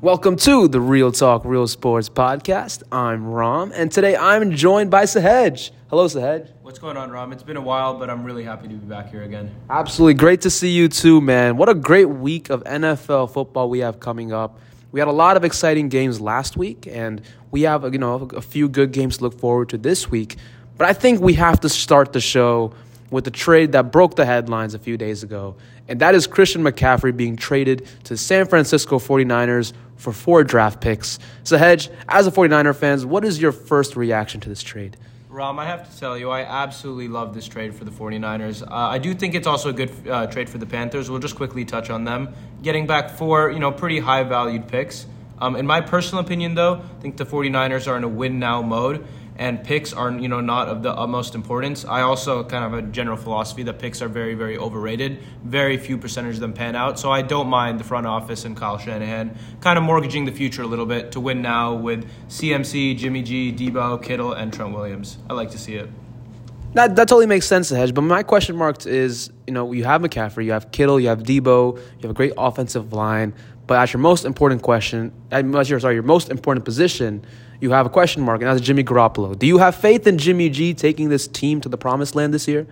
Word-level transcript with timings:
Welcome 0.00 0.36
to 0.36 0.68
the 0.68 0.80
Real 0.80 1.10
Talk 1.10 1.44
Real 1.44 1.66
Sports 1.66 2.08
podcast. 2.08 2.84
I'm 2.92 3.26
Ram, 3.26 3.72
and 3.74 3.90
today 3.90 4.16
I'm 4.16 4.54
joined 4.54 4.92
by 4.92 5.02
Sahej. 5.02 5.72
Hello, 5.90 6.06
Sahej. 6.06 6.52
What's 6.62 6.78
going 6.78 6.96
on, 6.96 7.10
Ram? 7.10 7.32
It's 7.32 7.42
been 7.42 7.56
a 7.56 7.60
while, 7.60 7.98
but 7.98 8.08
I'm 8.08 8.22
really 8.22 8.44
happy 8.44 8.68
to 8.68 8.74
be 8.74 8.86
back 8.86 9.10
here 9.10 9.24
again. 9.24 9.52
Absolutely 9.68 10.14
great 10.14 10.42
to 10.42 10.50
see 10.50 10.70
you 10.70 10.86
too, 10.86 11.20
man. 11.20 11.56
What 11.56 11.68
a 11.68 11.74
great 11.74 12.04
week 12.04 12.48
of 12.48 12.62
NFL 12.62 13.32
football 13.32 13.68
we 13.68 13.80
have 13.80 13.98
coming 13.98 14.32
up. 14.32 14.60
We 14.92 15.00
had 15.00 15.08
a 15.08 15.12
lot 15.12 15.36
of 15.36 15.44
exciting 15.44 15.88
games 15.88 16.20
last 16.20 16.56
week, 16.56 16.86
and 16.86 17.20
we 17.50 17.62
have 17.62 17.82
you 17.92 17.98
know 17.98 18.28
a 18.36 18.40
few 18.40 18.68
good 18.68 18.92
games 18.92 19.16
to 19.16 19.24
look 19.24 19.40
forward 19.40 19.68
to 19.70 19.78
this 19.78 20.08
week. 20.08 20.36
But 20.76 20.88
I 20.88 20.92
think 20.92 21.20
we 21.20 21.34
have 21.34 21.58
to 21.62 21.68
start 21.68 22.12
the 22.12 22.20
show 22.20 22.72
with 23.10 23.24
the 23.24 23.30
trade 23.30 23.72
that 23.72 23.90
broke 23.90 24.16
the 24.16 24.26
headlines 24.26 24.74
a 24.74 24.78
few 24.78 24.96
days 24.96 25.22
ago, 25.22 25.56
and 25.88 26.00
that 26.00 26.14
is 26.14 26.26
Christian 26.26 26.62
McCaffrey 26.62 27.16
being 27.16 27.36
traded 27.36 27.86
to 28.04 28.16
San 28.16 28.46
Francisco 28.46 28.98
49ers 28.98 29.72
for 29.96 30.12
four 30.12 30.44
draft 30.44 30.80
picks. 30.80 31.18
So, 31.44 31.56
Hedge, 31.56 31.90
as 32.08 32.26
a 32.26 32.30
49er 32.30 32.74
fans, 32.76 33.04
what 33.04 33.24
is 33.24 33.40
your 33.40 33.52
first 33.52 33.96
reaction 33.96 34.40
to 34.42 34.48
this 34.48 34.62
trade? 34.62 34.96
Ram, 35.28 35.58
I 35.58 35.66
have 35.66 35.88
to 35.90 35.98
tell 36.00 36.18
you, 36.18 36.30
I 36.30 36.42
absolutely 36.42 37.06
love 37.06 37.34
this 37.34 37.46
trade 37.46 37.74
for 37.74 37.84
the 37.84 37.90
49ers. 37.90 38.62
Uh, 38.62 38.74
I 38.74 38.98
do 38.98 39.14
think 39.14 39.34
it's 39.34 39.46
also 39.46 39.68
a 39.68 39.72
good 39.72 39.92
uh, 40.08 40.26
trade 40.26 40.48
for 40.48 40.58
the 40.58 40.66
Panthers. 40.66 41.10
We'll 41.10 41.20
just 41.20 41.36
quickly 41.36 41.64
touch 41.64 41.90
on 41.90 42.04
them. 42.04 42.34
Getting 42.62 42.86
back 42.86 43.10
four, 43.10 43.50
you 43.50 43.58
know, 43.58 43.70
pretty 43.70 44.00
high 44.00 44.24
valued 44.24 44.68
picks. 44.68 45.06
Um, 45.40 45.54
in 45.54 45.66
my 45.66 45.80
personal 45.80 46.24
opinion, 46.24 46.54
though, 46.54 46.76
I 46.76 47.00
think 47.00 47.16
the 47.16 47.26
49ers 47.26 47.86
are 47.86 47.96
in 47.96 48.04
a 48.04 48.08
win 48.08 48.38
now 48.40 48.62
mode 48.62 49.06
and 49.38 49.62
picks 49.62 49.92
are 49.92 50.10
you 50.10 50.28
know 50.28 50.40
not 50.40 50.68
of 50.68 50.82
the 50.82 50.92
utmost 50.92 51.34
importance. 51.34 51.84
I 51.84 52.02
also 52.02 52.44
kind 52.44 52.64
of 52.64 52.72
have 52.72 52.84
a 52.84 52.86
general 52.88 53.16
philosophy 53.16 53.62
that 53.64 53.78
picks 53.78 54.02
are 54.02 54.08
very 54.08 54.34
very 54.34 54.58
overrated. 54.58 55.20
Very 55.44 55.78
few 55.78 55.96
percentage 55.96 56.34
of 56.34 56.40
them 56.40 56.52
pan 56.52 56.74
out. 56.74 56.98
So 56.98 57.10
I 57.10 57.22
don't 57.22 57.48
mind 57.48 57.80
the 57.80 57.84
front 57.84 58.06
office 58.06 58.44
and 58.44 58.56
Kyle 58.56 58.78
Shanahan 58.78 59.36
kind 59.60 59.78
of 59.78 59.84
mortgaging 59.84 60.24
the 60.24 60.32
future 60.32 60.62
a 60.62 60.66
little 60.66 60.86
bit 60.86 61.12
to 61.12 61.20
win 61.20 61.40
now 61.40 61.74
with 61.74 62.08
CMC, 62.28 62.98
Jimmy 62.98 63.22
G, 63.22 63.52
Deebo, 63.52 64.02
Kittle, 64.02 64.32
and 64.32 64.52
Trent 64.52 64.74
Williams. 64.74 65.18
I 65.30 65.34
like 65.34 65.50
to 65.52 65.58
see 65.58 65.74
it. 65.76 65.88
That, 66.74 66.96
that 66.96 67.08
totally 67.08 67.26
makes 67.26 67.46
sense, 67.46 67.70
Hedge. 67.70 67.94
But 67.94 68.02
my 68.02 68.22
question 68.22 68.54
mark 68.54 68.84
is, 68.84 69.30
you 69.46 69.54
know, 69.54 69.72
you 69.72 69.84
have 69.84 70.02
McCaffrey, 70.02 70.44
you 70.44 70.52
have 70.52 70.70
Kittle, 70.70 71.00
you 71.00 71.08
have 71.08 71.22
Deebo, 71.22 71.76
you 71.76 72.02
have 72.02 72.10
a 72.10 72.14
great 72.14 72.34
offensive 72.36 72.92
line. 72.92 73.34
But 73.66 73.78
as 73.78 73.92
your 73.92 74.00
most 74.00 74.24
important 74.24 74.62
question, 74.62 75.12
as 75.30 75.70
your 75.70 75.80
sorry, 75.80 75.94
your 75.94 76.02
most 76.02 76.30
important 76.30 76.64
position, 76.64 77.24
you 77.60 77.70
have 77.72 77.86
a 77.86 77.90
question 77.90 78.22
mark, 78.22 78.40
and 78.40 78.50
that's 78.50 78.60
Jimmy 78.60 78.84
Garoppolo. 78.84 79.38
Do 79.38 79.46
you 79.46 79.58
have 79.58 79.74
faith 79.74 80.06
in 80.06 80.18
Jimmy 80.18 80.48
G 80.50 80.74
taking 80.74 81.08
this 81.08 81.26
team 81.26 81.60
to 81.62 81.68
the 81.68 81.78
promised 81.78 82.14
land 82.14 82.32
this 82.32 82.46
year? 82.46 82.66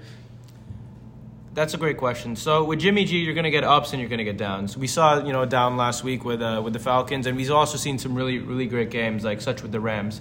That's 1.55 1.73
a 1.73 1.79
great 1.79 1.97
question. 1.97 2.37
So 2.37 2.65
with 2.65 2.81
Jimmy 2.81 3.05
G, 3.05 3.19
you're 3.19 3.34
going 3.34 3.45
to 3.45 3.51
get 3.51 3.64
ups 3.64 3.92
and 3.92 4.01
you're 4.01 4.11
going 4.11 4.19
to 4.19 4.25
get 4.25 4.37
downs. 4.37 4.77
We 4.77 4.87
saw 4.87 5.25
you 5.25 5.33
know 5.33 5.47
down 5.47 5.77
last 5.77 6.05
week 6.05 6.25
with 6.25 6.42
uh, 6.42 6.61
with 6.62 6.73
the 6.73 6.79
Falcons, 6.79 7.27
and 7.27 7.37
we've 7.37 7.51
also 7.51 7.79
seen 7.79 7.98
some 7.98 8.14
really 8.14 8.39
really 8.39 8.67
great 8.67 8.91
games 8.91 9.25
like 9.25 9.41
such 9.41 9.62
with 9.62 9.73
the 9.73 9.81
Rams. 9.81 10.20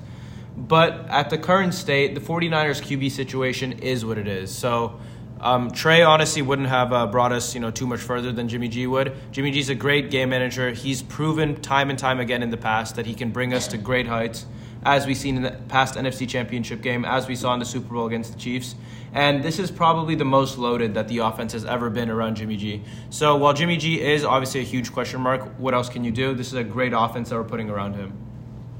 But 0.57 1.09
at 1.09 1.29
the 1.29 1.37
current 1.37 1.73
state, 1.73 2.15
the 2.15 2.21
49ers 2.21 2.81
QB 2.81 3.11
situation 3.11 3.73
is 3.73 4.05
what 4.05 4.17
it 4.17 4.27
is. 4.27 4.55
So 4.55 4.97
um, 5.41 5.69
Trey 5.71 6.01
honestly 6.01 6.41
wouldn't 6.41 6.69
have 6.69 6.93
uh, 6.93 7.07
brought 7.07 7.31
us, 7.31 7.53
you 7.53 7.59
know, 7.59 7.71
too 7.71 7.85
much 7.85 7.99
further 7.99 8.31
than 8.31 8.47
Jimmy 8.47 8.69
G 8.69 8.87
would. 8.87 9.13
Jimmy 9.31 9.51
G's 9.51 9.69
a 9.69 9.75
great 9.75 10.09
game 10.09 10.29
manager. 10.29 10.71
He's 10.71 11.01
proven 11.01 11.61
time 11.61 11.89
and 11.89 11.99
time 11.99 12.19
again 12.19 12.41
in 12.41 12.49
the 12.51 12.57
past 12.57 12.95
that 12.95 13.05
he 13.05 13.13
can 13.13 13.31
bring 13.31 13.53
us 13.53 13.67
to 13.67 13.77
great 13.77 14.07
heights, 14.07 14.45
as 14.85 15.07
we've 15.07 15.17
seen 15.17 15.35
in 15.35 15.41
the 15.41 15.51
past 15.67 15.95
NFC 15.95 16.29
Championship 16.29 16.81
game, 16.81 17.03
as 17.03 17.27
we 17.27 17.35
saw 17.35 17.53
in 17.53 17.59
the 17.59 17.65
Super 17.65 17.93
Bowl 17.93 18.05
against 18.05 18.31
the 18.31 18.39
Chiefs. 18.39 18.75
And 19.13 19.43
this 19.43 19.59
is 19.59 19.71
probably 19.71 20.15
the 20.15 20.25
most 20.25 20.57
loaded 20.57 20.93
that 20.93 21.07
the 21.07 21.19
offense 21.19 21.53
has 21.53 21.65
ever 21.65 21.89
been 21.89 22.09
around 22.09 22.35
Jimmy 22.35 22.55
G. 22.55 22.83
So 23.09 23.35
while 23.35 23.53
Jimmy 23.53 23.77
G 23.77 24.01
is 24.01 24.23
obviously 24.23 24.61
a 24.61 24.63
huge 24.63 24.93
question 24.93 25.21
mark, 25.21 25.41
what 25.57 25.73
else 25.73 25.89
can 25.89 26.03
you 26.03 26.11
do? 26.11 26.35
This 26.35 26.47
is 26.47 26.53
a 26.53 26.63
great 26.63 26.93
offense 26.93 27.29
that 27.29 27.35
we're 27.35 27.43
putting 27.43 27.69
around 27.69 27.95
him. 27.95 28.13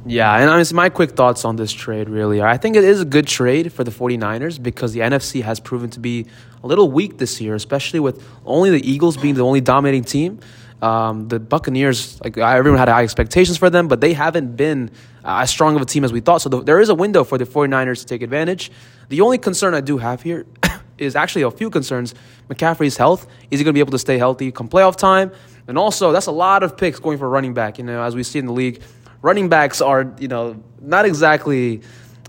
Yeah, 0.07 0.37
and 0.37 0.47
honestly, 0.47 0.75
my 0.75 0.89
quick 0.89 1.11
thoughts 1.11 1.45
on 1.45 1.55
this 1.55 1.71
trade 1.71 2.09
really 2.09 2.39
are 2.39 2.47
I 2.47 2.57
think 2.57 2.75
it 2.75 2.83
is 2.83 3.01
a 3.01 3.05
good 3.05 3.25
trade 3.25 3.73
for 3.73 3.83
the 3.83 3.89
49ers 3.89 4.61
because 4.61 4.93
the 4.93 4.99
NFC 4.99 5.41
has 5.41 5.59
proven 5.59 5.89
to 5.91 5.99
be 5.99 6.27
a 6.63 6.67
little 6.67 6.91
weak 6.91 7.17
this 7.17 7.41
year, 7.41 7.55
especially 7.55 7.99
with 7.99 8.23
only 8.45 8.69
the 8.69 8.87
Eagles 8.87 9.17
being 9.17 9.33
the 9.33 9.41
only 9.41 9.61
dominating 9.61 10.03
team. 10.03 10.39
Um, 10.85 11.29
the 11.29 11.39
Buccaneers, 11.39 12.21
like 12.23 12.37
everyone 12.37 12.77
had 12.77 12.89
high 12.89 13.03
expectations 13.03 13.57
for 13.57 13.71
them, 13.71 13.87
but 13.87 14.01
they 14.01 14.13
haven't 14.13 14.55
been 14.55 14.91
uh, 15.23 15.39
as 15.41 15.49
strong 15.49 15.75
of 15.75 15.81
a 15.81 15.85
team 15.85 16.03
as 16.03 16.13
we 16.13 16.19
thought. 16.19 16.43
So 16.43 16.49
the, 16.49 16.61
there 16.61 16.79
is 16.79 16.89
a 16.89 16.93
window 16.93 17.23
for 17.23 17.39
the 17.39 17.45
49ers 17.45 18.01
to 18.01 18.05
take 18.05 18.21
advantage. 18.21 18.71
The 19.09 19.21
only 19.21 19.39
concern 19.39 19.73
I 19.73 19.81
do 19.81 19.97
have 19.97 20.21
here 20.21 20.45
is 20.99 21.15
actually 21.15 21.41
a 21.41 21.49
few 21.49 21.71
concerns. 21.71 22.13
McCaffrey's 22.49 22.97
health. 22.97 23.25
Is 23.49 23.59
he 23.59 23.63
going 23.63 23.73
to 23.73 23.77
be 23.77 23.79
able 23.79 23.93
to 23.93 23.97
stay 23.97 24.19
healthy 24.19 24.51
come 24.51 24.69
playoff 24.69 24.95
time? 24.95 25.31
And 25.67 25.75
also, 25.79 26.11
that's 26.11 26.27
a 26.27 26.31
lot 26.31 26.61
of 26.61 26.77
picks 26.77 26.99
going 26.99 27.17
for 27.17 27.27
running 27.27 27.55
back. 27.55 27.79
You 27.79 27.83
know, 27.83 28.03
as 28.03 28.15
we 28.15 28.21
see 28.21 28.37
in 28.37 28.45
the 28.45 28.53
league, 28.53 28.83
running 29.23 29.49
backs 29.49 29.81
are, 29.81 30.13
you 30.19 30.27
know, 30.27 30.63
not 30.79 31.05
exactly 31.05 31.81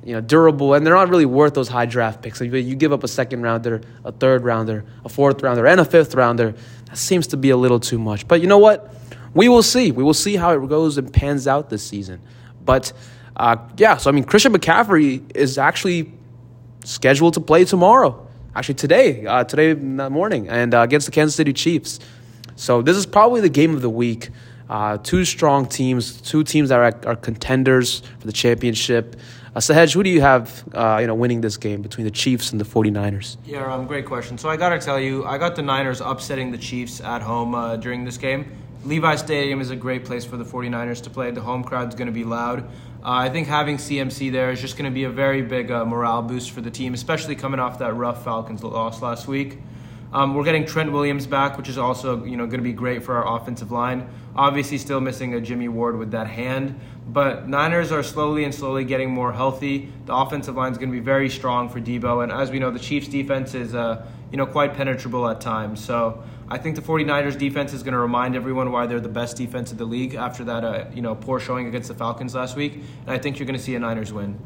you 0.06 0.12
know, 0.12 0.20
durable, 0.20 0.74
and 0.74 0.86
they're 0.86 0.94
not 0.94 1.08
really 1.08 1.26
worth 1.26 1.54
those 1.54 1.66
high 1.66 1.84
draft 1.84 2.22
picks. 2.22 2.38
So 2.38 2.44
you 2.44 2.76
give 2.76 2.92
up 2.92 3.02
a 3.02 3.08
second 3.08 3.42
rounder, 3.42 3.80
a 4.04 4.12
third 4.12 4.44
rounder, 4.44 4.84
a 5.04 5.08
fourth 5.08 5.42
rounder, 5.42 5.66
and 5.66 5.80
a 5.80 5.84
fifth 5.84 6.14
rounder. 6.14 6.54
That 6.86 6.96
seems 6.96 7.26
to 7.28 7.36
be 7.36 7.50
a 7.50 7.56
little 7.56 7.80
too 7.80 7.98
much. 7.98 8.28
But 8.28 8.40
you 8.40 8.46
know 8.46 8.58
what? 8.58 8.94
We 9.34 9.48
will 9.48 9.64
see. 9.64 9.90
We 9.90 10.04
will 10.04 10.14
see 10.14 10.36
how 10.36 10.52
it 10.52 10.68
goes 10.68 10.96
and 10.96 11.12
pans 11.12 11.48
out 11.48 11.70
this 11.70 11.82
season. 11.82 12.20
But 12.64 12.92
uh, 13.34 13.56
yeah, 13.78 13.96
so 13.96 14.08
I 14.08 14.12
mean, 14.12 14.22
Christian 14.22 14.52
McCaffrey 14.52 15.24
is 15.34 15.58
actually 15.58 16.12
scheduled 16.84 17.34
to 17.34 17.40
play 17.40 17.64
tomorrow. 17.64 18.28
Actually, 18.54 18.76
today, 18.76 19.26
uh, 19.26 19.42
today 19.42 19.74
morning, 19.74 20.48
and 20.48 20.72
uh, 20.72 20.82
against 20.82 21.06
the 21.06 21.12
Kansas 21.12 21.34
City 21.34 21.52
Chiefs. 21.52 21.98
So 22.54 22.80
this 22.80 22.96
is 22.96 23.06
probably 23.06 23.40
the 23.40 23.48
game 23.48 23.74
of 23.74 23.82
the 23.82 23.90
week. 23.90 24.30
Uh, 24.70 24.98
two 24.98 25.24
strong 25.24 25.66
teams, 25.66 26.20
two 26.20 26.44
teams 26.44 26.68
that 26.68 26.78
are, 26.78 27.08
are 27.08 27.16
contenders 27.16 28.02
for 28.20 28.26
the 28.26 28.32
championship. 28.32 29.16
Uh, 29.56 29.58
Sahej, 29.58 29.94
who 29.94 30.02
do 30.02 30.10
you 30.10 30.20
have 30.20 30.64
uh, 30.74 30.98
you 31.00 31.06
know, 31.06 31.14
winning 31.14 31.40
this 31.40 31.56
game 31.56 31.80
between 31.80 32.04
the 32.04 32.10
Chiefs 32.10 32.52
and 32.52 32.60
the 32.60 32.64
49ers? 32.66 33.38
Yeah, 33.46 33.72
um, 33.72 33.86
great 33.86 34.04
question. 34.04 34.36
So 34.36 34.50
I 34.50 34.58
got 34.58 34.68
to 34.68 34.78
tell 34.78 35.00
you, 35.00 35.24
I 35.24 35.38
got 35.38 35.56
the 35.56 35.62
Niners 35.62 36.02
upsetting 36.02 36.50
the 36.50 36.58
Chiefs 36.58 37.00
at 37.00 37.22
home 37.22 37.54
uh, 37.54 37.76
during 37.76 38.04
this 38.04 38.18
game. 38.18 38.52
Levi 38.84 39.16
Stadium 39.16 39.62
is 39.62 39.70
a 39.70 39.76
great 39.76 40.04
place 40.04 40.26
for 40.26 40.36
the 40.36 40.44
49ers 40.44 41.02
to 41.04 41.08
play. 41.08 41.30
The 41.30 41.40
home 41.40 41.64
crowd's 41.64 41.94
going 41.94 42.06
to 42.06 42.12
be 42.12 42.22
loud. 42.22 42.64
Uh, 43.02 43.12
I 43.12 43.30
think 43.30 43.48
having 43.48 43.78
CMC 43.78 44.30
there 44.30 44.50
is 44.50 44.60
just 44.60 44.76
going 44.76 44.90
to 44.90 44.94
be 44.94 45.04
a 45.04 45.10
very 45.10 45.40
big 45.40 45.70
uh, 45.70 45.86
morale 45.86 46.20
boost 46.20 46.50
for 46.50 46.60
the 46.60 46.70
team, 46.70 46.92
especially 46.92 47.34
coming 47.34 47.58
off 47.58 47.78
that 47.78 47.94
rough 47.94 48.24
Falcons 48.24 48.62
loss 48.62 49.00
last 49.00 49.26
week. 49.26 49.56
Um, 50.12 50.34
we're 50.34 50.44
getting 50.44 50.64
Trent 50.64 50.92
Williams 50.92 51.26
back, 51.26 51.56
which 51.56 51.68
is 51.68 51.78
also 51.78 52.24
you 52.24 52.36
know 52.36 52.46
going 52.46 52.58
to 52.60 52.64
be 52.64 52.72
great 52.72 53.02
for 53.02 53.16
our 53.16 53.36
offensive 53.36 53.72
line. 53.72 54.08
Obviously, 54.34 54.78
still 54.78 55.00
missing 55.00 55.34
a 55.34 55.40
Jimmy 55.40 55.68
Ward 55.68 55.98
with 55.98 56.12
that 56.12 56.26
hand, 56.26 56.78
but 57.08 57.48
Niners 57.48 57.92
are 57.92 58.02
slowly 58.02 58.44
and 58.44 58.54
slowly 58.54 58.84
getting 58.84 59.10
more 59.10 59.32
healthy. 59.32 59.92
The 60.06 60.14
offensive 60.14 60.56
line 60.56 60.72
is 60.72 60.78
going 60.78 60.90
to 60.90 60.96
be 60.96 61.04
very 61.04 61.28
strong 61.28 61.68
for 61.68 61.80
Deebo, 61.80 62.22
and 62.22 62.30
as 62.30 62.50
we 62.50 62.58
know, 62.58 62.70
the 62.70 62.78
Chiefs' 62.78 63.08
defense 63.08 63.54
is 63.54 63.74
uh, 63.74 64.06
you 64.30 64.36
know 64.36 64.46
quite 64.46 64.74
penetrable 64.74 65.28
at 65.28 65.40
times. 65.40 65.84
So 65.84 66.22
I 66.48 66.58
think 66.58 66.76
the 66.76 66.82
49ers 66.82 67.36
defense 67.36 67.72
is 67.72 67.82
going 67.82 67.94
to 67.94 67.98
remind 67.98 68.36
everyone 68.36 68.70
why 68.70 68.86
they're 68.86 69.00
the 69.00 69.08
best 69.08 69.36
defense 69.36 69.72
of 69.72 69.78
the 69.78 69.84
league 69.84 70.14
after 70.14 70.44
that 70.44 70.64
uh, 70.64 70.84
you 70.94 71.02
know 71.02 71.14
poor 71.14 71.40
showing 71.40 71.66
against 71.66 71.88
the 71.88 71.94
Falcons 71.94 72.34
last 72.34 72.56
week, 72.56 72.74
and 72.74 73.10
I 73.10 73.18
think 73.18 73.38
you're 73.38 73.46
going 73.46 73.58
to 73.58 73.64
see 73.64 73.74
a 73.74 73.80
Niners 73.80 74.12
win. 74.12 74.38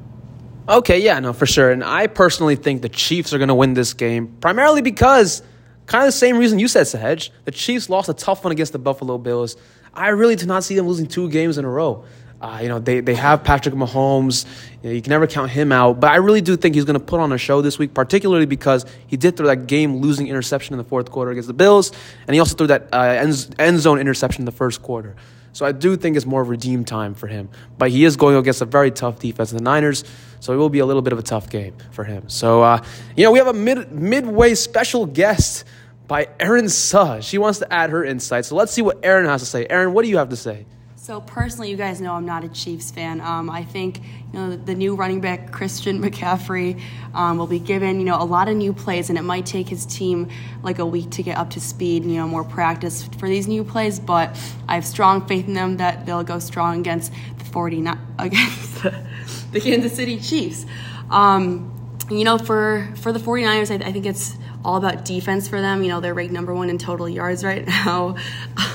Okay, 0.68 1.00
yeah, 1.00 1.18
no, 1.18 1.32
for 1.32 1.46
sure. 1.46 1.70
And 1.70 1.82
I 1.82 2.06
personally 2.06 2.54
think 2.54 2.82
the 2.82 2.88
Chiefs 2.88 3.32
are 3.32 3.38
going 3.38 3.48
to 3.48 3.54
win 3.54 3.74
this 3.74 3.92
game, 3.92 4.36
primarily 4.40 4.82
because 4.82 5.42
kind 5.90 6.04
of 6.04 6.06
the 6.06 6.12
same 6.12 6.38
reason 6.38 6.60
you 6.60 6.68
said, 6.68 6.86
Sahej. 6.86 7.30
The 7.46 7.50
Chiefs 7.50 7.90
lost 7.90 8.08
a 8.08 8.14
tough 8.14 8.44
one 8.44 8.52
against 8.52 8.72
the 8.72 8.78
Buffalo 8.78 9.18
Bills. 9.18 9.56
I 9.92 10.10
really 10.10 10.36
do 10.36 10.46
not 10.46 10.62
see 10.62 10.76
them 10.76 10.86
losing 10.86 11.06
two 11.06 11.28
games 11.28 11.58
in 11.58 11.64
a 11.64 11.68
row. 11.68 12.04
Uh, 12.40 12.60
you 12.62 12.68
know, 12.68 12.78
they, 12.78 13.00
they 13.00 13.16
have 13.16 13.42
Patrick 13.42 13.74
Mahomes. 13.74 14.46
You, 14.82 14.88
know, 14.88 14.94
you, 14.94 15.02
can 15.02 15.10
never 15.10 15.26
count 15.26 15.50
him 15.50 15.72
out. 15.72 15.98
But 15.98 16.12
I 16.12 16.16
really 16.16 16.40
do 16.40 16.56
think 16.56 16.76
he's 16.76 16.84
going 16.84 16.98
to 16.98 17.04
put 17.04 17.18
on 17.18 17.32
a 17.32 17.38
show 17.38 17.60
this 17.60 17.76
week, 17.76 17.92
particularly 17.92 18.46
because 18.46 18.86
he 19.08 19.16
did 19.16 19.36
throw 19.36 19.48
that 19.48 19.66
game 19.66 19.96
losing 19.96 20.28
interception 20.28 20.74
in 20.74 20.78
the 20.78 20.84
fourth 20.84 21.10
quarter 21.10 21.32
against 21.32 21.48
the 21.48 21.54
Bills, 21.54 21.90
and 22.28 22.34
he 22.34 22.38
also 22.38 22.54
threw 22.54 22.68
that 22.68 22.88
uh, 22.92 23.00
end, 23.00 23.52
end 23.58 23.80
zone 23.80 23.98
interception 23.98 24.42
in 24.42 24.46
the 24.46 24.52
first 24.52 24.82
quarter. 24.82 25.16
So 25.52 25.66
I 25.66 25.72
do 25.72 25.96
think 25.96 26.16
it's 26.16 26.26
more 26.26 26.44
redeem 26.44 26.84
time 26.84 27.14
for 27.14 27.26
him. 27.26 27.48
But 27.76 27.90
he 27.90 28.04
is 28.04 28.16
going 28.16 28.36
against 28.36 28.62
a 28.62 28.66
very 28.66 28.90
tough 28.92 29.18
defense, 29.18 29.50
in 29.50 29.58
the 29.58 29.64
Niners. 29.64 30.04
So 30.38 30.54
it 30.54 30.56
will 30.56 30.70
be 30.70 30.78
a 30.78 30.86
little 30.86 31.02
bit 31.02 31.12
of 31.12 31.18
a 31.18 31.22
tough 31.22 31.50
game 31.50 31.74
for 31.90 32.04
him. 32.04 32.28
So, 32.28 32.62
uh, 32.62 32.82
you 33.16 33.24
know, 33.24 33.32
we 33.32 33.38
have 33.38 33.48
a 33.48 33.52
mid, 33.52 33.92
midway 33.92 34.54
special 34.54 35.06
guest 35.06 35.64
by 36.10 36.26
Erin 36.40 36.68
Suh. 36.68 37.20
She 37.20 37.38
wants 37.38 37.60
to 37.60 37.72
add 37.72 37.90
her 37.90 38.04
insight. 38.04 38.44
So 38.44 38.56
let's 38.56 38.72
see 38.72 38.82
what 38.82 38.98
Erin 39.04 39.26
has 39.26 39.42
to 39.42 39.46
say. 39.46 39.64
Erin, 39.70 39.92
what 39.94 40.02
do 40.02 40.08
you 40.08 40.18
have 40.18 40.30
to 40.30 40.36
say? 40.36 40.66
So 40.96 41.20
personally, 41.20 41.70
you 41.70 41.76
guys 41.76 42.00
know 42.00 42.14
I'm 42.14 42.26
not 42.26 42.42
a 42.42 42.48
Chiefs 42.48 42.90
fan. 42.90 43.20
Um, 43.20 43.48
I 43.48 43.62
think 43.62 44.00
you 44.32 44.38
know 44.38 44.56
the 44.56 44.74
new 44.74 44.96
running 44.96 45.20
back 45.20 45.52
Christian 45.52 46.02
McCaffrey 46.02 46.80
um, 47.14 47.38
will 47.38 47.46
be 47.46 47.60
given 47.60 48.00
you 48.00 48.04
know 48.04 48.20
a 48.20 48.24
lot 48.24 48.48
of 48.48 48.56
new 48.56 48.72
plays, 48.72 49.08
and 49.08 49.18
it 49.18 49.22
might 49.22 49.46
take 49.46 49.68
his 49.68 49.86
team 49.86 50.28
like 50.64 50.80
a 50.80 50.84
week 50.84 51.10
to 51.10 51.22
get 51.22 51.38
up 51.38 51.50
to 51.50 51.60
speed. 51.60 52.04
You 52.04 52.16
know, 52.16 52.26
more 52.26 52.44
practice 52.44 53.04
for 53.20 53.28
these 53.28 53.46
new 53.46 53.62
plays, 53.62 54.00
but 54.00 54.36
I 54.68 54.74
have 54.74 54.84
strong 54.84 55.26
faith 55.28 55.46
in 55.46 55.54
them 55.54 55.76
that 55.76 56.06
they'll 56.06 56.24
go 56.24 56.40
strong 56.40 56.80
against 56.80 57.12
the 57.38 57.44
49 57.44 57.98
against 58.18 58.82
the 59.52 59.60
Kansas 59.60 59.94
City 59.94 60.18
Chiefs. 60.18 60.66
Um, 61.08 61.72
you 62.10 62.24
know, 62.24 62.36
for 62.36 62.92
for 62.96 63.12
the 63.12 63.20
49ers, 63.20 63.70
I, 63.70 63.88
I 63.88 63.92
think 63.92 64.06
it's 64.06 64.36
all 64.64 64.76
about 64.76 65.04
defense 65.04 65.48
for 65.48 65.60
them. 65.60 65.82
You 65.82 65.88
know, 65.88 66.00
they're 66.00 66.14
ranked 66.14 66.32
number 66.32 66.54
one 66.54 66.70
in 66.70 66.78
total 66.78 67.08
yards 67.08 67.44
right 67.44 67.66
now. 67.86 68.16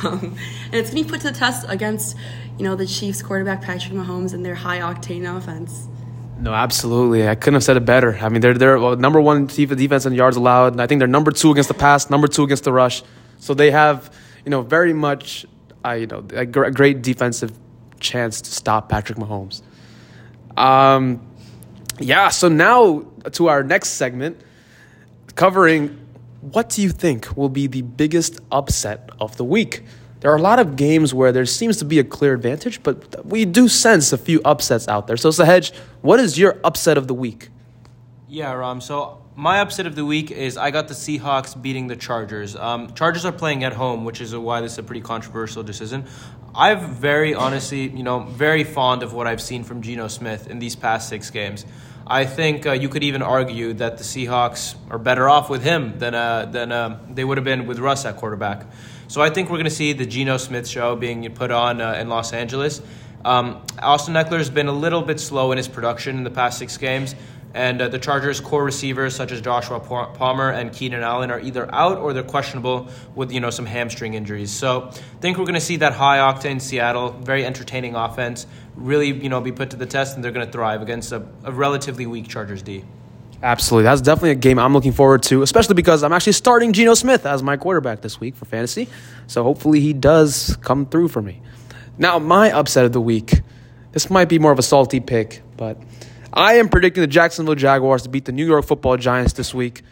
Um, 0.04 0.36
and 0.66 0.74
it's 0.74 0.92
going 0.92 1.04
to 1.04 1.04
be 1.04 1.10
put 1.10 1.22
to 1.22 1.32
the 1.32 1.38
test 1.38 1.66
against, 1.70 2.18
you 2.58 2.64
know, 2.64 2.76
the 2.76 2.86
Chiefs 2.86 3.22
quarterback 3.22 3.62
Patrick 3.62 3.94
Mahomes 3.94 4.34
and 4.34 4.46
their 4.46 4.56
high 4.56 4.80
octane 4.80 5.26
offense. 5.38 5.88
No, 6.40 6.54
absolutely. 6.54 7.28
I 7.28 7.36
couldn't 7.36 7.56
have 7.56 7.64
said 7.64 7.78
it 7.78 7.86
better. 7.86 8.18
I 8.22 8.30
mean, 8.30 8.42
they're 8.42 8.54
they're 8.54 8.78
well, 8.78 8.98
number 8.98 9.22
one 9.22 9.48
defense 9.48 10.06
in 10.06 10.14
yards 10.14 10.36
allowed, 10.36 10.74
and 10.74 10.82
I 10.82 10.88
think 10.88 11.00
they're 11.00 11.08
number 11.08 11.32
two 11.32 11.52
against 11.52 11.70
the 11.70 11.74
pass, 11.74 12.10
number 12.10 12.28
two 12.28 12.44
against 12.44 12.66
the 12.66 12.74
rush. 12.74 13.04
So 13.38 13.54
they 13.54 13.72
have, 13.72 14.14
you 14.44 14.50
know, 14.50 14.62
very 14.62 14.94
much, 14.94 15.46
uh, 15.86 15.92
you 15.92 16.08
know, 16.08 16.26
a 16.34 16.46
great 16.46 17.02
defensive 17.02 17.58
chance 18.00 18.42
to 18.42 18.52
stop 18.52 18.90
Patrick 18.90 19.18
Mahomes. 19.18 19.62
Um, 20.58 21.26
yeah. 22.00 22.30
So 22.30 22.50
now 22.50 23.06
to 23.32 23.48
our 23.48 23.64
next 23.64 23.90
segment, 23.92 24.42
covering 25.36 26.00
what 26.42 26.70
do 26.70 26.82
you 26.82 26.90
think 26.90 27.36
will 27.36 27.50
be 27.50 27.68
the 27.68 27.82
biggest 27.82 28.40
upset 28.52 29.10
of 29.20 29.38
the 29.38 29.44
week? 29.44 29.84
There 30.20 30.32
are 30.32 30.38
a 30.38 30.42
lot 30.42 30.60
of 30.60 30.76
games 30.76 31.14
where 31.14 31.32
there 31.32 31.46
seems 31.46 31.78
to 31.78 31.86
be 31.86 32.00
a 32.00 32.04
clear 32.04 32.34
advantage, 32.34 32.82
but 32.84 33.26
we 33.26 33.46
do 33.46 33.68
sense 33.68 34.14
a 34.14 34.18
few 34.18 34.42
upsets 34.44 34.88
out 34.88 35.08
there. 35.08 35.18
So, 35.18 35.30
Sahej, 35.30 35.76
what 36.02 36.20
is 36.20 36.38
your 36.40 36.60
upset 36.64 36.98
of 36.98 37.08
the 37.08 37.14
week? 37.14 37.50
Yeah, 38.28 38.54
Ram. 38.54 38.82
So 38.82 39.22
my 39.36 39.60
upset 39.60 39.86
of 39.86 39.96
the 39.96 40.06
week 40.06 40.32
is 40.32 40.58
I 40.58 40.72
got 40.72 40.88
the 40.88 40.94
Seahawks 40.94 41.60
beating 41.62 41.88
the 41.88 41.96
Chargers. 41.96 42.56
Um, 42.56 42.94
Chargers 42.94 43.26
are 43.26 43.32
playing 43.32 43.64
at 43.64 43.74
home, 43.74 44.06
which 44.06 44.22
is 44.22 44.36
why 44.36 44.62
this 44.62 44.74
is 44.74 44.78
a 44.80 44.84
pretty 44.84 45.02
controversial 45.02 45.62
decision. 45.62 46.06
I've 46.56 46.82
very 46.82 47.36
honestly, 47.36 47.90
you 47.90 48.04
know, 48.04 48.20
very 48.20 48.64
fond 48.64 49.04
of 49.04 49.14
what 49.14 49.28
I've 49.28 49.42
seen 49.42 49.64
from 49.64 49.82
Geno 49.82 50.08
Smith 50.08 50.48
in 50.48 50.60
these 50.60 50.76
past 50.76 51.10
six 51.10 51.30
games. 51.30 51.66
I 52.07 52.25
think 52.25 52.68
uh, 52.68 52.74
you 52.74 52.88
could 52.88 53.04
even 53.04 53.24
argue 53.24 53.74
that 53.74 53.98
the 53.98 54.04
Seahawks 54.04 54.75
are 54.92 55.00
better 55.00 55.28
off 55.28 55.50
with 55.50 55.63
him 55.63 55.98
than 55.98 56.13
uh, 56.13 56.46
than 56.46 56.72
uh, 56.72 57.00
they 57.10 57.24
would 57.24 57.38
have 57.38 57.46
been 57.46 57.66
with 57.66 57.80
Russ 57.80 58.06
at 58.06 58.18
quarterback. 58.18 58.68
So 59.07 59.22
I 59.22 59.30
think 59.30 59.50
we're 59.50 59.57
going 59.57 59.66
to 59.66 59.72
see 59.72 59.94
the 59.94 60.06
Geno 60.06 60.38
Smith 60.38 60.68
show 60.68 60.96
being 60.96 61.28
put 61.34 61.50
on 61.50 61.81
uh, 61.81 61.94
in 61.94 62.07
Los 62.07 62.31
Angeles. 62.31 62.81
Um, 63.24 63.63
Austin 63.81 64.13
Ekeler 64.13 64.38
has 64.38 64.52
been 64.52 64.68
a 64.68 64.72
little 64.72 65.02
bit 65.02 65.19
slow 65.19 65.52
in 65.52 65.57
his 65.57 65.68
production 65.68 66.18
in 66.18 66.24
the 66.24 66.30
past 66.30 66.60
six 66.60 66.78
games. 66.78 67.16
And 67.56 67.81
uh, 67.81 67.88
the 67.88 68.00
Chargers' 68.00 68.42
core 68.42 68.66
receivers, 68.66 69.16
such 69.16 69.31
as 69.31 69.40
Joshua 69.40 69.80
Palmer 69.80 70.52
and 70.52 70.74
Keenan 70.74 71.04
Allen, 71.04 71.31
are 71.31 71.40
either 71.40 71.74
out 71.74 72.00
or 72.00 72.12
they're 72.12 72.22
questionable 72.22 72.90
with 73.16 73.31
you 73.31 73.40
know 73.40 73.50
some 73.50 73.66
hamstring 73.66 74.13
injuries. 74.13 74.52
So 74.52 74.90
I 74.90 74.92
think 75.22 75.38
we're 75.38 75.46
going 75.46 75.56
to 75.56 75.62
see 75.62 75.78
that 75.78 75.94
high 75.94 76.18
octane 76.18 76.60
Seattle, 76.60 77.12
very 77.12 77.46
entertaining 77.46 77.96
offense, 77.96 78.46
really 78.75 79.07
you 79.07 79.30
know 79.30 79.40
be 79.40 79.54
put 79.54 79.69
to 79.69 79.78
the 79.78 79.86
test, 79.86 80.16
and 80.16 80.24
they're 80.24 80.34
going 80.34 80.46
to 80.46 80.52
thrive 80.52 80.81
against 80.81 81.13
a, 81.13 81.25
a 81.46 81.52
relatively 81.54 82.06
weak 82.06 82.28
Chargers 82.28 82.62
D. 82.62 82.84
Absolutely. 83.42 83.86
That's 83.86 84.01
definitely 84.01 84.31
a 84.31 84.36
game 84.36 84.60
I'm 84.60 84.74
looking 84.74 84.92
forward 84.92 85.24
to, 85.24 85.42
especially 85.42 85.75
because 85.75 86.04
I'm 86.04 86.12
actually 86.12 86.34
starting 86.34 86.74
Geno 86.74 86.94
Smith 86.94 87.25
as 87.25 87.42
my 87.42 87.56
quarterback 87.56 88.01
this 88.01 88.19
week 88.19 88.36
for 88.36 88.44
fantasy. 88.44 88.90
So 89.28 89.44
hopefully 89.44 89.80
he 89.80 89.94
does 89.94 90.58
come 90.62 90.88
through 90.88 91.08
for 91.08 91.22
me. 91.22 91.42
Now, 91.98 92.19
my 92.19 92.51
upset 92.51 92.84
of 92.84 92.92
the 92.92 93.00
week. 93.00 93.42
This 93.94 94.10
might 94.10 94.28
be 94.28 94.40
more 94.40 94.51
of 94.51 94.60
a 94.60 94.63
salty 94.63 95.00
pick, 95.00 95.42
but 95.56 95.78
I 96.36 96.56
am 96.56 96.68
predicting 96.68 97.00
the 97.02 97.08
Jacksonville 97.08 97.56
Jaguars 97.56 98.04
to 98.04 98.10
beat 98.10 98.26
the 98.26 98.34
New 98.34 98.46
York 98.46 98.66
Football 98.66 98.98
Giants 98.98 99.34
this 99.34 99.54
week. 99.54 99.84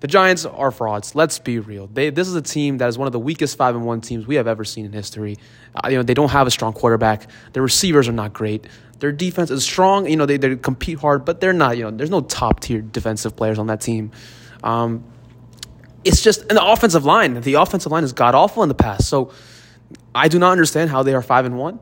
The 0.00 0.06
Giants 0.08 0.46
are 0.46 0.70
frauds. 0.70 1.14
Let's 1.14 1.38
be 1.38 1.58
real. 1.58 1.86
They, 1.86 2.08
this 2.08 2.26
is 2.26 2.34
a 2.34 2.42
team 2.42 2.78
that 2.78 2.88
is 2.88 2.96
one 2.96 3.06
of 3.06 3.12
the 3.12 3.20
weakest 3.20 3.58
five 3.58 3.76
and 3.76 3.84
one 3.84 4.00
teams 4.00 4.26
we 4.26 4.36
have 4.36 4.48
ever 4.48 4.64
seen 4.64 4.86
in 4.86 4.92
history. 4.92 5.36
Uh, 5.74 5.88
you 5.90 5.96
know 5.96 6.02
they 6.02 6.14
don't 6.14 6.30
have 6.30 6.46
a 6.46 6.50
strong 6.50 6.72
quarterback. 6.72 7.28
Their 7.52 7.62
receivers 7.62 8.08
are 8.08 8.12
not 8.12 8.32
great. 8.32 8.66
Their 9.00 9.12
defense 9.12 9.50
is 9.50 9.64
strong. 9.64 10.08
You 10.08 10.16
know 10.16 10.24
they, 10.24 10.38
they 10.38 10.56
compete 10.56 10.98
hard, 10.98 11.26
but 11.26 11.40
they're 11.40 11.52
not. 11.52 11.76
You 11.76 11.84
know 11.84 11.90
there's 11.90 12.10
no 12.10 12.22
top 12.22 12.60
tier 12.60 12.80
defensive 12.80 13.36
players 13.36 13.58
on 13.58 13.66
that 13.66 13.82
team. 13.82 14.12
Um, 14.64 15.04
it's 16.04 16.22
just 16.22 16.48
the 16.48 16.64
offensive 16.64 17.04
line. 17.04 17.40
The 17.40 17.54
offensive 17.54 17.92
line 17.92 18.02
is 18.02 18.12
god 18.12 18.34
awful 18.34 18.62
in 18.62 18.70
the 18.70 18.74
past. 18.74 19.08
So 19.08 19.30
I 20.14 20.28
do 20.28 20.38
not 20.38 20.52
understand 20.52 20.88
how 20.90 21.02
they 21.02 21.14
are 21.14 21.22
five 21.22 21.44
and 21.44 21.58
one, 21.58 21.78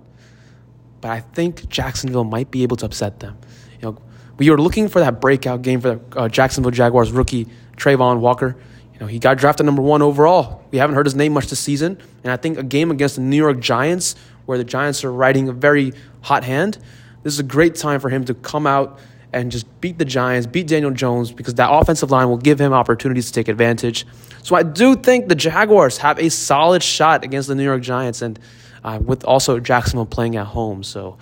but 1.00 1.12
I 1.12 1.20
think 1.20 1.68
Jacksonville 1.68 2.24
might 2.24 2.50
be 2.50 2.64
able 2.64 2.76
to 2.78 2.86
upset 2.86 3.20
them. 3.20 3.38
You 3.80 3.92
know, 3.92 3.98
we 4.38 4.50
were 4.50 4.60
looking 4.60 4.88
for 4.88 5.00
that 5.00 5.20
breakout 5.20 5.62
game 5.62 5.80
for 5.80 5.96
the 5.96 6.18
uh, 6.18 6.28
Jacksonville 6.28 6.70
Jaguars 6.70 7.12
rookie 7.12 7.46
Travon 7.76 8.20
Walker. 8.20 8.56
You 8.94 9.00
know, 9.00 9.06
he 9.06 9.18
got 9.18 9.38
drafted 9.38 9.66
number 9.66 9.82
one 9.82 10.02
overall. 10.02 10.62
We 10.70 10.78
haven't 10.78 10.96
heard 10.96 11.06
his 11.06 11.14
name 11.14 11.32
much 11.32 11.46
this 11.46 11.60
season, 11.60 11.98
and 12.22 12.32
I 12.32 12.36
think 12.36 12.58
a 12.58 12.62
game 12.62 12.90
against 12.90 13.16
the 13.16 13.22
New 13.22 13.36
York 13.36 13.60
Giants, 13.60 14.14
where 14.44 14.58
the 14.58 14.64
Giants 14.64 15.04
are 15.04 15.12
riding 15.12 15.48
a 15.48 15.52
very 15.52 15.92
hot 16.20 16.44
hand, 16.44 16.78
this 17.22 17.32
is 17.32 17.38
a 17.38 17.44
great 17.44 17.74
time 17.74 18.00
for 18.00 18.08
him 18.08 18.24
to 18.26 18.34
come 18.34 18.66
out 18.66 18.98
and 19.32 19.52
just 19.52 19.66
beat 19.80 19.98
the 19.98 20.04
Giants, 20.04 20.46
beat 20.46 20.66
Daniel 20.66 20.90
Jones, 20.90 21.32
because 21.32 21.54
that 21.54 21.70
offensive 21.70 22.10
line 22.10 22.28
will 22.28 22.36
give 22.36 22.60
him 22.60 22.72
opportunities 22.72 23.26
to 23.26 23.32
take 23.32 23.48
advantage. 23.48 24.06
So 24.42 24.56
I 24.56 24.62
do 24.62 24.96
think 24.96 25.28
the 25.28 25.34
Jaguars 25.34 25.98
have 25.98 26.18
a 26.18 26.28
solid 26.30 26.82
shot 26.82 27.24
against 27.24 27.48
the 27.48 27.54
New 27.54 27.64
York 27.64 27.82
Giants, 27.82 28.22
and 28.22 28.38
uh, 28.82 28.98
with 29.02 29.24
also 29.24 29.60
Jacksonville 29.60 30.06
playing 30.06 30.36
at 30.36 30.46
home. 30.46 30.82
So 30.82 31.18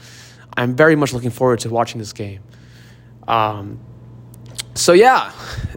I'm 0.59 0.75
very 0.75 0.97
much 0.97 1.13
looking 1.13 1.31
forward 1.31 1.61
to 1.61 1.71
watching 1.71 1.99
this 1.99 2.13
game. 2.13 2.43
Um, 3.27 3.79
so 4.75 4.93
yeah, 4.93 5.33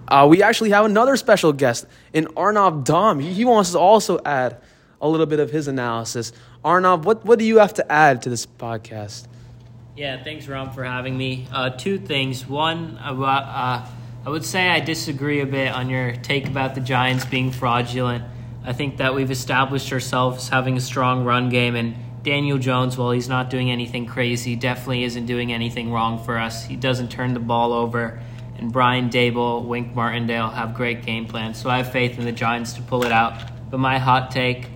uh, 0.07 0.28
we 0.30 0.42
actually 0.42 0.72
have 0.72 0.86
another 0.86 1.16
special 1.18 1.54
guest 1.54 1.86
in 2.13 2.25
Arnav 2.25 2.83
Dom. 2.83 3.19
He, 3.19 3.31
he 3.31 3.45
wants 3.45 3.72
to 3.72 3.80
also 3.80 4.19
add 4.25 4.60
a 5.00 5.07
little 5.07 5.28
bit 5.28 5.39
of 5.39 5.51
his 5.51 5.68
analysis. 5.68 6.33
Arnav, 6.66 7.04
what, 7.04 7.25
what 7.25 7.38
do 7.38 7.45
you 7.45 7.60
have 7.60 7.75
to 7.75 7.92
add 7.92 8.24
to 8.24 8.30
this 8.30 8.45
podcast? 8.45 9.28
Yeah, 9.95 10.24
thanks, 10.24 10.48
Rom, 10.48 10.72
for 10.72 10.84
having 10.84 11.18
me. 11.18 11.48
Uh, 11.51 11.69
two 11.72 12.00
things. 12.00 12.48
One, 12.48 12.98
uh, 13.04 13.13
uh, 13.13 13.88
I 14.25 14.30
would 14.30 14.45
say 14.45 14.69
I 14.69 14.80
disagree 14.80 15.42
a 15.42 15.45
bit 15.45 15.72
on 15.72 15.89
your 15.89 16.16
take 16.16 16.48
about 16.48 16.75
the 16.75 16.81
Giants 16.81 17.25
being 17.25 17.51
fraudulent. 17.51 18.24
I 18.63 18.74
think 18.74 18.98
that 18.98 19.13
we've 19.13 19.31
established 19.31 19.92
ourselves 19.92 20.50
having 20.50 20.77
a 20.77 20.81
strong 20.81 21.24
run 21.24 21.50
game, 21.50 21.75
and 21.75 21.95
Daniel 22.24 22.60
Jones, 22.60 22.98
while 22.98 23.12
he's 23.12 23.28
not 23.28 23.50
doing 23.50 23.72
anything 23.72 24.06
crazy, 24.06 24.56
definitely 24.56 25.04
isn't 25.04 25.26
doing 25.26 25.52
anything 25.52 25.92
wrong 25.92 26.24
for 26.24 26.38
us. 26.38 26.64
He 26.66 26.76
doesn't 26.76 27.10
turn 27.10 27.34
the 27.34 27.40
ball 27.40 27.74
over, 27.74 28.20
and 28.58 28.72
Brian 28.72 29.10
Daboll, 29.10 29.66
Wink 29.66 29.96
Martindale 29.96 30.50
have 30.50 30.76
great 30.76 31.04
game 31.04 31.26
plans. 31.26 31.60
So 31.60 31.70
I 31.70 31.78
have 31.78 31.92
faith 31.92 32.20
in 32.20 32.26
the 32.26 32.32
Giants 32.32 32.74
to 32.74 32.82
pull 32.84 33.06
it 33.06 33.12
out. 33.12 33.42
But 33.72 33.80
my 33.80 33.98
hot 33.98 34.30
take 34.30 34.68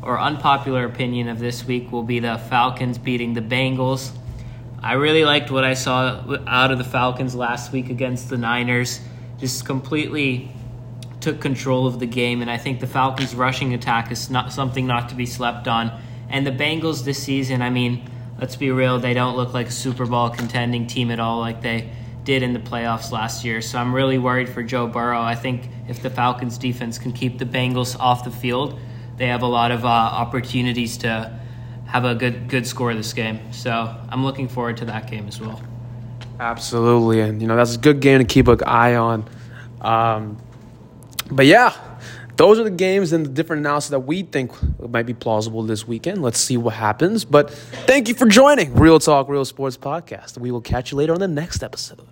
or 0.00 0.20
unpopular 0.20 0.84
opinion 0.84 1.28
of 1.28 1.40
this 1.40 1.64
week 1.64 1.90
will 1.90 2.04
be 2.04 2.20
the 2.20 2.38
Falcons 2.38 2.98
beating 2.98 3.34
the 3.34 3.40
Bengals. 3.40 4.12
I 4.80 4.94
really 4.94 5.24
liked 5.24 5.50
what 5.50 5.64
I 5.64 5.74
saw 5.74 6.38
out 6.46 6.70
of 6.70 6.78
the 6.78 6.84
Falcons 6.84 7.34
last 7.34 7.72
week 7.72 7.90
against 7.90 8.28
the 8.28 8.38
Niners. 8.38 9.00
Just 9.38 9.64
completely 9.64 10.52
took 11.20 11.40
control 11.40 11.86
of 11.86 11.98
the 11.98 12.06
game, 12.06 12.42
and 12.42 12.50
I 12.50 12.58
think 12.58 12.78
the 12.78 12.86
Falcons' 12.86 13.34
rushing 13.34 13.74
attack 13.74 14.12
is 14.12 14.30
not 14.30 14.52
something 14.52 14.86
not 14.86 15.08
to 15.08 15.14
be 15.16 15.26
slept 15.26 15.66
on 15.66 16.00
and 16.32 16.46
the 16.46 16.50
Bengals 16.50 17.04
this 17.04 17.22
season, 17.22 17.62
I 17.62 17.70
mean, 17.70 18.10
let's 18.40 18.56
be 18.56 18.70
real, 18.70 18.98
they 18.98 19.14
don't 19.14 19.36
look 19.36 19.52
like 19.52 19.68
a 19.68 19.72
Super 19.72 20.06
Bowl 20.06 20.30
contending 20.30 20.86
team 20.86 21.10
at 21.10 21.20
all 21.20 21.38
like 21.38 21.60
they 21.60 21.90
did 22.24 22.42
in 22.42 22.54
the 22.54 22.58
playoffs 22.58 23.12
last 23.12 23.44
year. 23.44 23.60
So 23.60 23.78
I'm 23.78 23.94
really 23.94 24.18
worried 24.18 24.48
for 24.48 24.62
Joe 24.62 24.86
Burrow. 24.86 25.20
I 25.20 25.34
think 25.34 25.68
if 25.88 26.02
the 26.02 26.08
Falcons 26.08 26.56
defense 26.56 26.98
can 26.98 27.12
keep 27.12 27.38
the 27.38 27.44
Bengals 27.44 27.98
off 28.00 28.24
the 28.24 28.30
field, 28.30 28.80
they 29.18 29.26
have 29.26 29.42
a 29.42 29.46
lot 29.46 29.70
of 29.70 29.84
uh, 29.84 29.88
opportunities 29.88 30.96
to 30.98 31.38
have 31.86 32.06
a 32.06 32.14
good 32.14 32.48
good 32.48 32.66
score 32.66 32.94
this 32.94 33.12
game. 33.12 33.52
So 33.52 33.70
I'm 34.08 34.24
looking 34.24 34.48
forward 34.48 34.78
to 34.78 34.86
that 34.86 35.10
game 35.10 35.28
as 35.28 35.38
well. 35.38 35.62
Absolutely, 36.40 37.20
and 37.20 37.42
you 37.42 37.46
know 37.46 37.56
that's 37.56 37.74
a 37.74 37.78
good 37.78 38.00
game 38.00 38.20
to 38.20 38.24
keep 38.24 38.48
an 38.48 38.58
eye 38.66 38.94
on. 38.94 39.28
Um, 39.82 40.38
but 41.30 41.44
yeah, 41.44 41.76
those 42.36 42.58
are 42.58 42.64
the 42.64 42.70
games 42.70 43.12
and 43.12 43.26
the 43.26 43.30
different 43.30 43.60
analysis 43.60 43.90
that 43.90 44.00
we 44.00 44.22
think 44.22 44.52
might 44.80 45.06
be 45.06 45.14
plausible 45.14 45.62
this 45.62 45.86
weekend. 45.86 46.22
Let's 46.22 46.38
see 46.38 46.56
what 46.56 46.74
happens. 46.74 47.24
But 47.24 47.50
thank 47.50 48.08
you 48.08 48.14
for 48.14 48.26
joining 48.26 48.74
Real 48.74 48.98
Talk, 48.98 49.28
Real 49.28 49.44
Sports 49.44 49.76
Podcast. 49.76 50.38
We 50.38 50.50
will 50.50 50.60
catch 50.60 50.92
you 50.92 50.98
later 50.98 51.12
on 51.12 51.20
the 51.20 51.28
next 51.28 51.62
episode. 51.62 52.06